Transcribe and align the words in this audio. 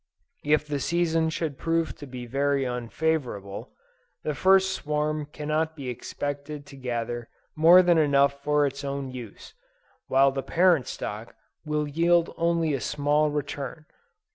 If 0.43 0.65
the 0.65 0.79
season 0.79 1.29
should 1.29 1.59
prove 1.59 1.95
to 1.97 2.07
be 2.07 2.25
very 2.25 2.65
unfavorable, 2.65 3.71
the 4.23 4.33
first 4.33 4.71
swarm 4.73 5.27
cannot 5.27 5.75
be 5.75 5.89
expected 5.89 6.65
to 6.65 6.75
gather 6.75 7.29
more 7.55 7.83
than 7.83 7.99
enough 7.99 8.41
for 8.43 8.65
its 8.65 8.83
own 8.83 9.11
use, 9.11 9.53
while 10.07 10.31
the 10.31 10.41
parent 10.41 10.87
stock 10.87 11.35
will 11.65 11.87
yield 11.87 12.33
only 12.35 12.73
a 12.73 12.81
small 12.81 13.29
return. 13.29 13.85